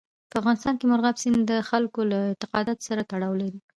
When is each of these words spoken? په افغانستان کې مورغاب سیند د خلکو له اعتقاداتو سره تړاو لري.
په 0.29 0.35
افغانستان 0.41 0.73
کې 0.77 0.85
مورغاب 0.89 1.15
سیند 1.21 1.41
د 1.47 1.53
خلکو 1.69 1.99
له 2.11 2.17
اعتقاداتو 2.29 2.87
سره 2.89 3.01
تړاو 3.11 3.39
لري. 3.41 3.59